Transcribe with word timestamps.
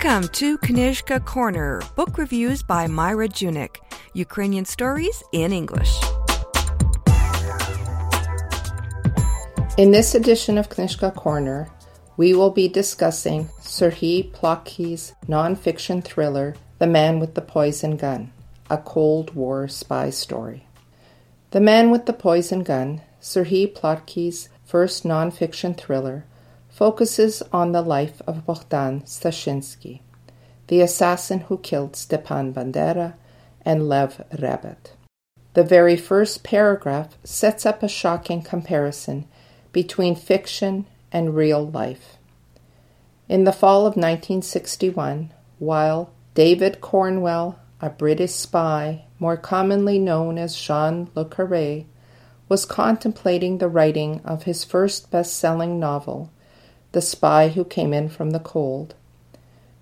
Welcome 0.00 0.28
to 0.34 0.58
Knyzhka 0.58 1.24
Corner, 1.24 1.82
book 1.96 2.18
reviews 2.18 2.62
by 2.62 2.86
Myra 2.86 3.26
Junyk, 3.26 3.78
Ukrainian 4.14 4.64
stories 4.64 5.24
in 5.32 5.52
English. 5.52 5.92
In 9.76 9.90
this 9.90 10.14
edition 10.14 10.56
of 10.56 10.68
Knyzhka 10.68 11.16
Corner, 11.16 11.68
we 12.16 12.32
will 12.32 12.52
be 12.52 12.68
discussing 12.68 13.46
Serhiy 13.60 14.30
Plokhy's 14.30 15.14
nonfiction 15.26 16.04
thriller, 16.04 16.54
The 16.78 16.86
Man 16.86 17.18
with 17.18 17.34
the 17.34 17.40
Poison 17.42 17.96
Gun, 17.96 18.30
a 18.70 18.78
Cold 18.78 19.34
War 19.34 19.66
spy 19.66 20.10
story. 20.10 20.64
The 21.50 21.60
Man 21.60 21.90
with 21.90 22.06
the 22.06 22.12
Poison 22.12 22.62
Gun, 22.62 23.00
Serhiy 23.20 23.74
Plokhy's 23.74 24.48
first 24.64 25.02
nonfiction 25.02 25.76
thriller, 25.76 26.24
focuses 26.78 27.42
on 27.52 27.72
the 27.72 27.82
life 27.82 28.22
of 28.24 28.46
Bohdan 28.46 29.02
Stashinsky, 29.02 29.98
the 30.68 30.80
assassin 30.80 31.40
who 31.40 31.58
killed 31.58 31.96
Stepan 31.96 32.54
Bandera 32.54 33.14
and 33.62 33.88
Lev 33.88 34.24
Rebet. 34.30 34.92
The 35.54 35.64
very 35.64 35.96
first 35.96 36.44
paragraph 36.44 37.18
sets 37.24 37.66
up 37.66 37.82
a 37.82 37.88
shocking 37.88 38.42
comparison 38.42 39.26
between 39.72 40.14
fiction 40.14 40.86
and 41.10 41.34
real 41.34 41.68
life. 41.68 42.16
In 43.28 43.42
the 43.42 43.50
fall 43.50 43.80
of 43.80 43.96
1961, 43.96 45.32
while 45.58 46.12
David 46.34 46.80
Cornwell, 46.80 47.58
a 47.80 47.90
British 47.90 48.34
spy, 48.34 49.02
more 49.18 49.36
commonly 49.36 49.98
known 49.98 50.38
as 50.38 50.54
John 50.54 51.10
Le 51.16 51.24
Carre, 51.24 51.86
was 52.48 52.64
contemplating 52.64 53.58
the 53.58 53.68
writing 53.68 54.20
of 54.24 54.44
his 54.44 54.62
first 54.62 55.10
best 55.10 55.36
selling 55.36 55.80
novel, 55.80 56.30
the 56.92 57.02
spy 57.02 57.48
who 57.48 57.64
came 57.64 57.92
in 57.92 58.08
from 58.08 58.30
the 58.30 58.40
cold. 58.40 58.94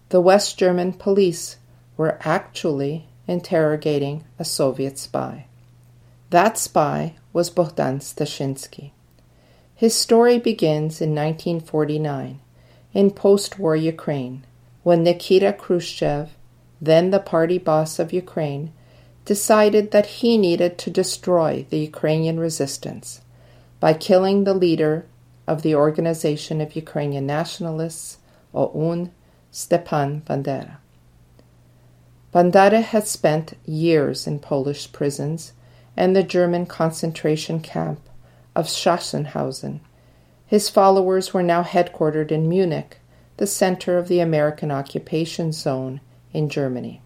The 0.09 0.21
West 0.21 0.59
German 0.59 0.93
police 0.93 1.57
were 1.97 2.19
actually 2.23 3.07
interrogating 3.27 4.25
a 4.39 4.45
Soviet 4.45 4.99
spy. 4.99 5.47
That 6.31 6.59
spy 6.59 7.15
was 7.33 7.51
Bohdan 7.51 8.01
Stashinsky. 8.01 8.91
His 9.75 9.95
story 9.95 10.39
begins 10.39 11.01
in 11.01 11.15
1949, 11.15 12.41
in 12.95 13.11
post 13.11 13.59
war 13.59 13.77
Ukraine, 13.77 14.45
when 14.83 15.03
Nikita 15.03 15.53
Khrushchev, 15.53 16.31
then 16.81 17.11
the 17.11 17.19
party 17.19 17.59
boss 17.59 17.99
of 17.99 18.13
Ukraine, 18.13 18.73
decided 19.25 19.91
that 19.91 20.07
he 20.07 20.39
needed 20.39 20.79
to 20.79 20.91
destroy 20.91 21.67
the 21.69 21.79
Ukrainian 21.79 22.39
resistance 22.39 23.21
by 23.81 23.93
killing 23.93 24.45
the 24.45 24.55
leader 24.55 25.05
of 25.47 25.63
the 25.63 25.75
Organization 25.75 26.61
of 26.61 26.77
Ukrainian 26.77 27.27
Nationalists, 27.27 28.19
OUN, 28.55 29.11
Stepan 29.51 30.23
Bandera. 30.27 30.79
Bandera 32.35 32.83
had 32.83 33.07
spent 33.07 33.55
years 33.65 34.27
in 34.27 34.39
Polish 34.39 34.93
prisons 34.93 35.53
and 35.97 36.15
the 36.15 36.23
German 36.23 36.67
concentration 36.67 37.61
camp 37.61 38.01
of 38.55 38.67
Sachsenhausen. 38.67 39.81
His 40.47 40.69
followers 40.69 41.33
were 41.33 41.43
now 41.43 41.63
headquartered 41.63 42.31
in 42.31 42.49
Munich, 42.49 42.99
the 43.37 43.47
center 43.47 43.99
of 43.99 44.09
the 44.09 44.21
American 44.21 44.71
occupation 44.71 45.53
zone 45.53 46.01
in 46.33 46.49
Germany. 46.49 47.01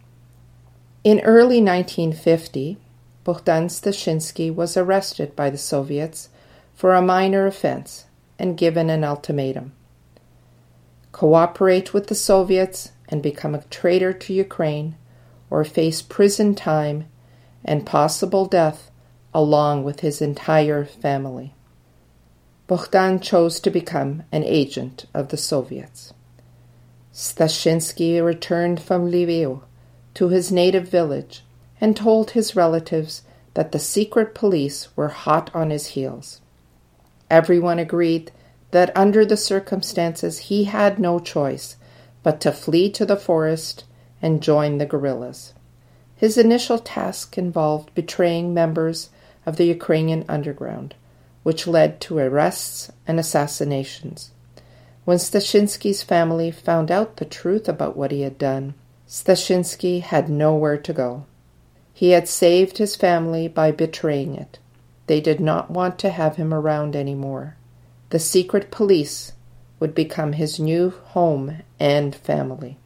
In 1.04 1.20
early 1.20 1.62
1950, 1.62 2.78
Bohdan 3.24 3.66
Stashinsky 3.70 4.52
was 4.52 4.76
arrested 4.76 5.36
by 5.36 5.50
the 5.50 5.58
Soviets 5.58 6.28
for 6.74 6.94
a 6.94 7.02
minor 7.02 7.46
offense 7.46 8.06
and 8.40 8.56
given 8.56 8.90
an 8.90 9.04
ultimatum 9.04 9.72
cooperate 11.12 11.92
with 11.92 12.06
the 12.06 12.14
Soviets 12.14 12.92
and 13.08 13.22
become 13.22 13.54
a 13.54 13.62
traitor 13.64 14.12
to 14.12 14.32
Ukraine, 14.32 14.96
or 15.50 15.64
face 15.64 16.00
prison 16.00 16.54
time 16.54 17.06
and 17.64 17.84
possible 17.84 18.46
death 18.46 18.90
along 19.34 19.84
with 19.84 20.00
his 20.00 20.22
entire 20.22 20.84
family. 20.84 21.52
Bohdan 22.68 23.20
chose 23.20 23.58
to 23.60 23.70
become 23.70 24.22
an 24.30 24.44
agent 24.44 25.06
of 25.12 25.28
the 25.28 25.36
Soviets. 25.36 26.14
Stashinsky 27.12 28.24
returned 28.24 28.80
from 28.80 29.10
Lviv 29.10 29.60
to 30.14 30.28
his 30.28 30.52
native 30.52 30.88
village 30.88 31.42
and 31.80 31.96
told 31.96 32.30
his 32.30 32.54
relatives 32.54 33.22
that 33.54 33.72
the 33.72 33.78
secret 33.78 34.34
police 34.34 34.88
were 34.96 35.08
hot 35.08 35.50
on 35.52 35.70
his 35.70 35.88
heels. 35.88 36.40
Everyone 37.28 37.80
agreed 37.80 38.30
that 38.70 38.96
under 38.96 39.24
the 39.24 39.36
circumstances 39.36 40.38
he 40.38 40.64
had 40.64 40.98
no 40.98 41.18
choice 41.18 41.76
but 42.22 42.40
to 42.40 42.52
flee 42.52 42.90
to 42.90 43.06
the 43.06 43.16
forest 43.16 43.84
and 44.22 44.42
join 44.42 44.78
the 44.78 44.86
guerrillas. 44.86 45.54
His 46.16 46.36
initial 46.36 46.78
task 46.78 47.38
involved 47.38 47.94
betraying 47.94 48.52
members 48.52 49.08
of 49.46 49.56
the 49.56 49.64
Ukrainian 49.64 50.24
underground, 50.28 50.94
which 51.42 51.66
led 51.66 52.00
to 52.02 52.18
arrests 52.18 52.90
and 53.06 53.18
assassinations. 53.18 54.30
When 55.06 55.16
Stashinsky's 55.16 56.02
family 56.02 56.50
found 56.50 56.90
out 56.90 57.16
the 57.16 57.24
truth 57.24 57.68
about 57.68 57.96
what 57.96 58.10
he 58.10 58.20
had 58.20 58.36
done, 58.36 58.74
Stashinsky 59.08 60.02
had 60.02 60.28
nowhere 60.28 60.76
to 60.76 60.92
go. 60.92 61.24
He 61.92 62.10
had 62.10 62.28
saved 62.28 62.78
his 62.78 62.96
family 62.96 63.48
by 63.48 63.72
betraying 63.72 64.36
it. 64.36 64.58
They 65.06 65.20
did 65.20 65.40
not 65.40 65.70
want 65.70 65.98
to 66.00 66.10
have 66.10 66.36
him 66.36 66.54
around 66.54 66.94
anymore. 66.94 67.56
The 68.10 68.18
secret 68.18 68.70
police 68.70 69.32
would 69.78 69.94
become 69.94 70.32
his 70.32 70.60
new 70.60 70.90
home 70.90 71.62
and 71.78 72.14
family. 72.14 72.76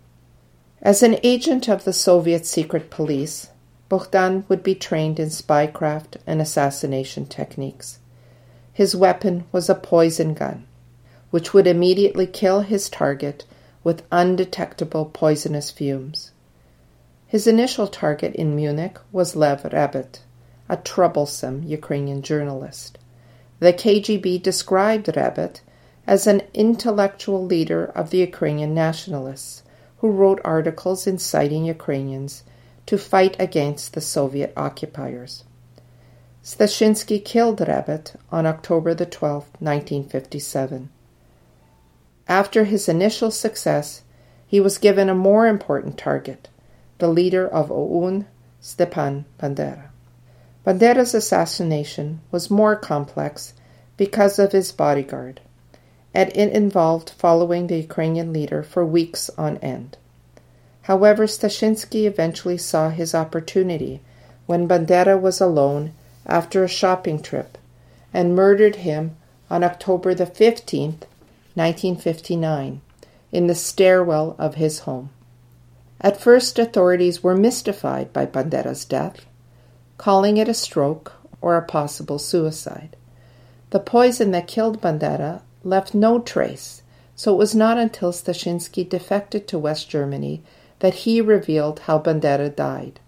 As 0.83 1.03
an 1.03 1.19
agent 1.23 1.69
of 1.69 1.85
the 1.85 1.95
Soviet 1.95 2.45
secret 2.45 2.91
police, 2.91 3.49
Bohdan 3.91 4.47
would 4.49 4.63
be 4.63 4.75
trained 4.75 5.19
in 5.19 5.29
spycraft 5.29 6.17
and 6.27 6.43
assassination 6.43 7.25
techniques. 7.27 7.99
His 8.73 8.95
weapon 8.95 9.45
was 9.51 9.71
a 9.71 9.75
poison 9.75 10.34
gun, 10.34 10.67
which 11.31 11.55
would 11.55 11.67
immediately 11.67 12.27
kill 12.27 12.61
his 12.61 12.91
target 12.91 13.45
with 13.83 14.03
undetectable 14.13 15.07
poisonous 15.07 15.71
fumes. 15.71 16.33
His 17.27 17.47
initial 17.47 17.87
target 17.87 18.34
in 18.34 18.55
Munich 18.55 18.99
was 19.11 19.37
Lev 19.37 19.63
Rebet, 19.63 20.21
a 20.69 20.77
troublesome 20.77 21.63
Ukrainian 21.63 22.21
journalist. 22.23 22.99
The 23.60 23.72
KGB 23.72 24.42
described 24.42 25.06
Rebet 25.06 25.60
as 26.06 26.26
an 26.26 26.42
intellectual 26.53 27.44
leader 27.44 27.84
of 27.94 28.10
the 28.10 28.19
Ukrainian 28.19 28.75
nationalists 28.75 29.62
who 29.98 30.10
wrote 30.10 30.41
articles 30.44 31.06
inciting 31.06 31.65
Ukrainians 31.65 32.42
to 32.87 32.98
fight 32.98 33.37
against 33.38 33.94
the 33.94 34.00
Soviet 34.00 34.53
occupiers. 34.56 35.44
Stashinsky 36.42 37.25
killed 37.25 37.60
Rebet 37.60 38.16
on 38.31 38.44
October 38.44 38.92
the 38.92 39.06
12th, 39.06 39.48
1957. 39.60 40.91
After 42.28 42.65
his 42.65 42.88
initial 42.88 43.31
success, 43.31 44.03
he 44.47 44.60
was 44.60 44.76
given 44.78 45.09
a 45.09 45.15
more 45.15 45.47
important 45.47 45.97
target, 45.97 46.48
the 46.98 47.09
leader 47.09 47.48
of 47.48 47.72
OUN, 47.72 48.26
Stepan 48.60 49.25
Bandera. 49.38 49.94
Bandera's 50.65 51.15
assassination 51.15 52.21
was 52.31 52.51
more 52.51 52.75
complex 52.75 53.53
because 53.99 54.39
of 54.39 54.53
his 54.53 54.73
bodyguard, 54.73 55.41
and 56.15 56.35
it 56.35 56.53
involved 56.53 57.11
following 57.11 57.67
the 57.67 57.77
Ukrainian 57.77 58.33
leader 58.33 58.63
for 58.63 58.85
weeks 58.85 59.29
on 59.37 59.59
end. 59.59 59.99
However, 60.83 61.27
Stashinsky 61.27 62.07
eventually 62.07 62.57
saw 62.57 62.89
his 62.89 63.15
opportunity 63.15 64.01
when 64.47 64.67
Bandera 64.67 65.21
was 65.21 65.39
alone 65.39 65.93
after 66.27 66.65
a 66.65 66.69
shopping 66.69 67.21
trip 67.21 67.59
and 68.15 68.35
murdered 68.35 68.77
him 68.77 69.17
on 69.51 69.63
October 69.63 70.15
the 70.15 70.27
15th, 70.27 71.05
1959, 71.55 72.81
in 73.33 73.47
the 73.49 73.55
stairwell 73.55 74.35
of 74.39 74.55
his 74.55 74.81
home. 74.81 75.10
At 76.01 76.21
first, 76.21 76.59
authorities 76.59 77.22
were 77.22 77.37
mystified 77.37 78.15
by 78.15 78.25
Bandera's 78.25 78.87
death 78.87 79.27
calling 79.99 80.37
it 80.37 80.49
a 80.49 80.55
stroke 80.55 81.13
or 81.41 81.57
a 81.57 81.63
possible 81.63 82.19
suicide. 82.19 82.97
The 83.71 83.81
poison 83.81 84.31
that 84.33 84.49
killed 84.49 84.81
Bandera 84.81 85.43
left 85.63 85.95
no 85.95 86.19
trace, 86.19 86.83
so 87.17 87.35
it 87.35 87.39
was 87.39 87.55
not 87.55 87.79
until 87.79 88.13
Stashinsky 88.13 88.89
defected 88.89 89.47
to 89.49 89.59
West 89.59 89.89
Germany 89.89 90.43
that 90.81 90.95
he 90.95 91.21
revealed 91.21 91.81
how 91.81 91.99
Bandera 91.99 92.55
died. 92.55 93.01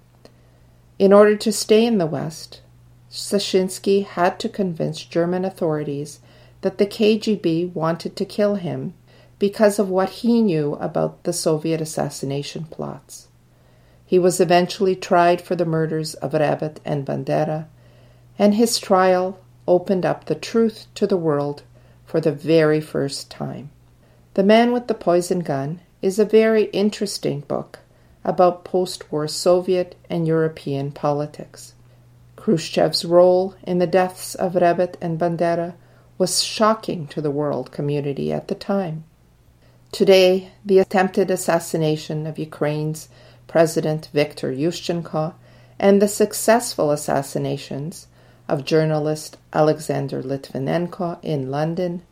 In 0.99 1.13
order 1.13 1.37
to 1.37 1.53
stay 1.53 1.85
in 1.85 1.99
the 1.99 2.07
West, 2.07 2.61
Stashinsky 3.11 4.05
had 4.05 4.41
to 4.41 4.49
convince 4.49 5.05
German 5.05 5.45
authorities 5.45 6.21
that 6.63 6.79
the 6.79 6.87
KGB 6.87 7.73
wanted 7.75 8.17
to 8.17 8.25
kill 8.25 8.57
him 8.57 8.95
because 9.39 9.79
of 9.79 9.91
what 9.91 10.11
he 10.11 10.41
knew 10.41 10.75
about 10.75 11.23
the 11.25 11.33
Soviet 11.33 11.81
assassination 11.81 12.65
plots. 12.65 13.29
He 14.07 14.21
was 14.21 14.41
eventually 14.41 14.95
tried 14.95 15.41
for 15.43 15.57
the 15.57 15.65
murders 15.65 16.15
of 16.15 16.33
Rebet 16.33 16.79
and 16.85 17.05
Bandera, 17.05 17.67
and 18.39 18.55
his 18.55 18.79
trial 18.79 19.41
opened 19.67 20.07
up 20.07 20.27
the 20.27 20.37
truth 20.37 20.87
to 20.95 21.09
the 21.09 21.17
world 21.17 21.65
for 22.05 22.21
the 22.21 22.31
very 22.31 22.81
first 22.81 23.31
time. 23.31 23.71
The 24.35 24.45
Man 24.45 24.73
with 24.73 24.87
the 24.87 24.95
Poison 24.95 25.41
Gun 25.41 25.81
is 26.03 26.19
a 26.21 26.25
very 26.25 26.65
interesting 26.67 27.41
book 27.41 27.81
about 28.25 28.65
post 28.65 29.11
war 29.11 29.27
Soviet 29.27 29.97
and 30.09 30.27
European 30.27 30.93
politics. 30.93 31.75
Khrushchev's 32.37 33.05
role 33.05 33.57
in 33.65 33.79
the 33.79 33.87
deaths 33.89 34.37
of 34.37 34.55
Rebet 34.55 34.95
and 35.01 35.19
Bandera 35.19 35.75
was 36.17 36.45
shocking 36.45 37.09
to 37.09 37.21
the 37.21 37.31
world 37.31 37.73
community 37.73 38.33
at 38.33 38.47
the 38.47 38.55
time. 38.55 39.05
Today, 39.91 40.53
the 40.65 40.79
attempted 40.79 41.31
assassination 41.31 42.27
of 42.27 42.39
Ukraine's 42.39 43.09
President 43.57 44.11
Viktor 44.13 44.53
Yushchenko 44.53 45.33
and 45.79 46.03
the 46.03 46.09
successful 46.09 46.91
assassinations 46.91 48.07
of 48.51 48.67
journalist 48.67 49.39
Alexander 49.51 50.23
Litvinenko 50.23 51.19
in 51.23 51.51
London, 51.51 52.03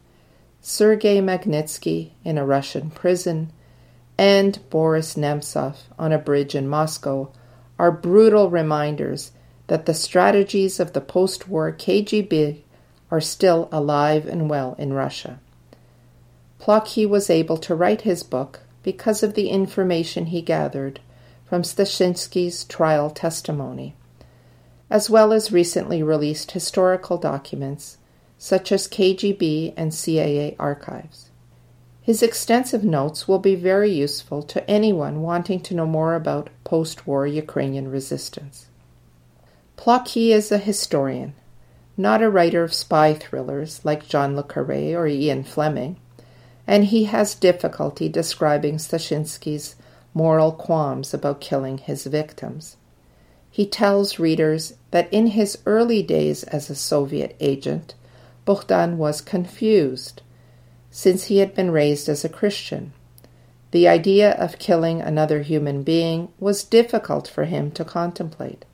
Sergei 0.62 1.20
Magnitsky 1.20 2.12
in 2.24 2.38
a 2.38 2.46
Russian 2.46 2.88
prison, 2.88 3.52
and 4.16 4.58
Boris 4.70 5.16
Nemtsov 5.16 5.80
on 5.98 6.12
a 6.12 6.18
bridge 6.18 6.54
in 6.54 6.66
Moscow 6.66 7.30
are 7.78 7.92
brutal 7.92 8.48
reminders 8.48 9.32
that 9.66 9.84
the 9.84 9.92
strategies 9.92 10.80
of 10.80 10.94
the 10.94 11.02
post 11.02 11.46
war 11.46 11.70
KGB 11.70 12.62
are 13.10 13.20
still 13.20 13.68
alive 13.70 14.24
and 14.24 14.48
well 14.48 14.76
in 14.78 14.94
Russia. 14.94 15.40
Plokhy 16.58 17.06
was 17.06 17.28
able 17.28 17.58
to 17.58 17.74
write 17.74 18.00
his 18.00 18.22
book 18.22 18.60
because 18.82 19.22
of 19.22 19.34
the 19.34 19.50
information 19.50 20.24
he 20.24 20.40
gathered 20.40 21.00
from 21.46 21.62
Stashinsky's 21.62 22.64
trial 22.64 23.10
testimony, 23.10 23.94
as 24.90 25.10
well 25.10 25.32
as 25.32 25.52
recently 25.52 26.02
released 26.02 26.52
historical 26.52 27.18
documents 27.18 27.98
such 28.38 28.72
as 28.72 28.88
KGB 28.88 29.72
and 29.76 29.94
CIA 29.94 30.56
archives. 30.58 31.30
His 32.02 32.22
extensive 32.22 32.84
notes 32.84 33.26
will 33.26 33.38
be 33.38 33.54
very 33.54 33.90
useful 33.90 34.42
to 34.42 34.70
anyone 34.70 35.22
wanting 35.22 35.60
to 35.60 35.74
know 35.74 35.86
more 35.86 36.14
about 36.14 36.50
post 36.62 37.06
war 37.06 37.26
Ukrainian 37.26 37.90
resistance. 37.90 38.66
Plokhy 39.78 40.28
is 40.28 40.52
a 40.52 40.58
historian, 40.58 41.32
not 41.96 42.22
a 42.22 42.28
writer 42.28 42.62
of 42.62 42.74
spy 42.74 43.14
thrillers 43.14 43.82
like 43.84 44.06
John 44.06 44.36
le 44.36 44.42
Carre 44.42 44.94
or 44.94 45.06
Ian 45.06 45.44
Fleming, 45.44 45.96
and 46.66 46.84
he 46.84 47.04
has 47.04 47.34
difficulty 47.34 48.08
describing 48.10 48.76
Stashinsky's 48.76 49.76
moral 50.14 50.52
qualms 50.52 51.12
about 51.12 51.40
killing 51.40 51.78
his 51.78 52.06
victims. 52.06 52.76
He 53.50 53.66
tells 53.66 54.18
readers 54.18 54.74
that 54.90 55.12
in 55.12 55.28
his 55.28 55.58
early 55.66 56.02
days 56.02 56.44
as 56.44 56.70
a 56.70 56.74
Soviet 56.74 57.36
agent, 57.40 57.94
Bogdan 58.44 58.96
was 58.98 59.20
confused 59.20 60.22
since 60.90 61.24
he 61.24 61.38
had 61.38 61.54
been 61.54 61.70
raised 61.70 62.08
as 62.08 62.24
a 62.24 62.28
Christian. 62.28 62.92
The 63.72 63.88
idea 63.88 64.32
of 64.32 64.60
killing 64.60 65.00
another 65.00 65.42
human 65.42 65.82
being 65.82 66.28
was 66.38 66.62
difficult 66.62 67.26
for 67.26 67.44
him 67.44 67.72
to 67.72 67.84
contemplate. 67.84 68.64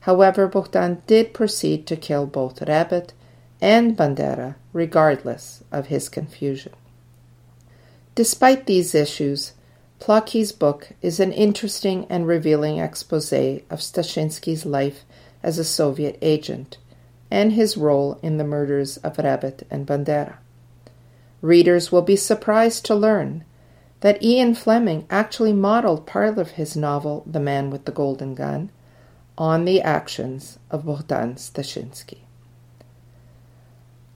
However, 0.00 0.48
Bogdan 0.48 1.02
did 1.06 1.34
proceed 1.34 1.86
to 1.86 1.96
kill 1.96 2.26
both 2.26 2.60
Rebet 2.60 3.12
and 3.60 3.96
Bandera, 3.96 4.56
regardless 4.72 5.62
of 5.72 5.86
his 5.86 6.08
confusion. 6.08 6.72
Despite 8.14 8.66
these 8.66 8.94
issues, 8.94 9.52
Plokhy's 10.04 10.52
book 10.52 10.90
is 11.00 11.18
an 11.18 11.32
interesting 11.32 12.06
and 12.10 12.26
revealing 12.26 12.78
expose 12.78 13.32
of 13.32 13.80
Stashinsky's 13.80 14.66
life 14.66 15.02
as 15.42 15.58
a 15.58 15.64
Soviet 15.64 16.18
agent 16.20 16.76
and 17.30 17.54
his 17.54 17.78
role 17.78 18.18
in 18.22 18.36
the 18.36 18.44
murders 18.44 18.98
of 18.98 19.16
Rebet 19.16 19.62
and 19.70 19.86
Bandera. 19.86 20.36
Readers 21.40 21.90
will 21.90 22.02
be 22.02 22.16
surprised 22.16 22.84
to 22.84 22.94
learn 22.94 23.46
that 24.00 24.22
Ian 24.22 24.54
Fleming 24.54 25.06
actually 25.08 25.54
modeled 25.54 26.04
part 26.04 26.36
of 26.36 26.50
his 26.50 26.76
novel, 26.76 27.22
The 27.24 27.40
Man 27.40 27.70
with 27.70 27.86
the 27.86 27.90
Golden 27.90 28.34
Gun, 28.34 28.68
on 29.38 29.64
the 29.64 29.80
actions 29.80 30.58
of 30.70 30.84
Bogdan 30.84 31.36
Stashinsky. 31.36 32.18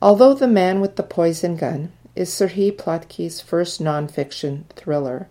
Although 0.03 0.35
The 0.35 0.49
Man 0.49 0.83
with 0.83 0.97
the 0.97 1.03
Poison 1.03 1.57
Gun 1.57 1.93
is 2.15 2.29
Serhii 2.29 2.77
Plokhy's 2.77 3.41
first 3.41 3.81
nonfiction 3.83 4.65
thriller, 4.77 5.31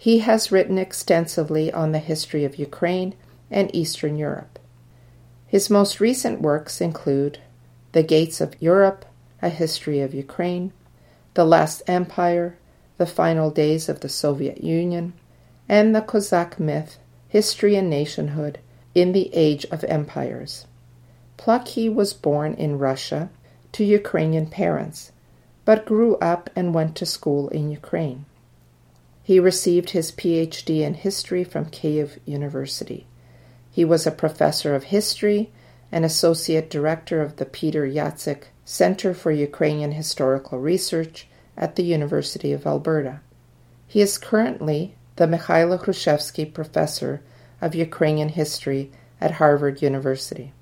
he 0.00 0.20
has 0.20 0.52
written 0.52 0.78
extensively 0.78 1.72
on 1.72 1.90
the 1.90 1.98
history 1.98 2.44
of 2.44 2.56
Ukraine 2.56 3.14
and 3.50 3.74
Eastern 3.74 4.16
Europe. 4.16 4.60
His 5.48 5.68
most 5.68 5.98
recent 5.98 6.40
works 6.40 6.80
include 6.80 7.40
The 7.90 8.04
Gates 8.04 8.40
of 8.40 8.54
Europe, 8.62 9.04
A 9.42 9.48
History 9.48 10.00
of 10.00 10.14
Ukraine, 10.14 10.72
the 11.34 11.44
Last 11.44 11.82
Empire, 11.88 12.56
The 12.96 13.06
Final 13.06 13.50
Days 13.50 13.88
of 13.88 13.98
the 14.00 14.08
Soviet 14.08 14.62
Union, 14.62 15.14
and 15.68 15.96
the 15.96 16.00
Cossack 16.00 16.60
myth, 16.60 16.98
History 17.28 17.74
and 17.74 17.90
Nationhood 17.90 18.60
in 18.94 19.12
the 19.12 19.34
Age 19.34 19.66
of 19.66 19.82
Empires. 19.84 20.66
Plokhy 21.36 21.92
was 21.92 22.12
born 22.12 22.54
in 22.54 22.78
Russia 22.78 23.30
to 23.72 23.84
Ukrainian 23.84 24.46
parents, 24.46 25.10
but 25.64 25.86
grew 25.86 26.16
up 26.18 26.50
and 26.54 26.72
went 26.72 26.94
to 26.96 27.06
school 27.06 27.48
in 27.48 27.70
Ukraine. 27.70 28.26
He 29.28 29.38
received 29.38 29.90
his 29.90 30.10
PhD 30.10 30.80
in 30.80 30.94
history 30.94 31.44
from 31.44 31.66
Kiev 31.66 32.18
University. 32.24 33.06
He 33.70 33.84
was 33.84 34.06
a 34.06 34.10
professor 34.10 34.74
of 34.74 34.84
history 34.84 35.50
and 35.92 36.02
associate 36.02 36.70
director 36.70 37.20
of 37.20 37.36
the 37.36 37.44
Peter 37.44 37.86
Jacyk 37.86 38.44
Center 38.64 39.12
for 39.12 39.30
Ukrainian 39.30 39.92
Historical 39.92 40.58
Research 40.58 41.28
at 41.58 41.76
the 41.76 41.82
University 41.82 42.54
of 42.54 42.66
Alberta. 42.66 43.20
He 43.86 44.00
is 44.00 44.16
currently 44.16 44.94
the 45.16 45.26
Mykhailo 45.26 45.84
Hrushevsky 45.84 46.46
Professor 46.54 47.20
of 47.60 47.74
Ukrainian 47.74 48.30
History 48.30 48.90
at 49.20 49.32
Harvard 49.32 49.82
University. 49.82 50.54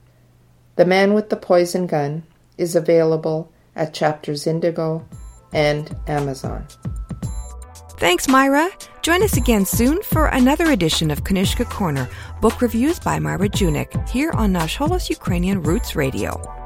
The 0.74 0.86
Man 0.86 1.14
with 1.14 1.30
the 1.30 1.36
Poison 1.36 1.86
Gun 1.86 2.24
is 2.58 2.74
available 2.74 3.52
at 3.76 3.94
Chapters 3.94 4.44
Indigo 4.44 5.06
and 5.52 5.94
Amazon. 6.08 6.66
Thanks, 7.98 8.28
Myra. 8.28 8.68
Join 9.00 9.22
us 9.22 9.38
again 9.38 9.64
soon 9.64 10.02
for 10.02 10.26
another 10.26 10.70
edition 10.70 11.10
of 11.10 11.24
Knyzhka 11.24 11.70
Corner, 11.70 12.06
book 12.42 12.60
reviews 12.60 12.98
by 12.98 13.18
Myra 13.18 13.48
Junyk, 13.48 14.06
here 14.06 14.32
on 14.32 14.52
Nash 14.52 14.76
Holos 14.76 15.08
Ukrainian 15.08 15.62
Roots 15.62 15.96
Radio. 15.96 16.65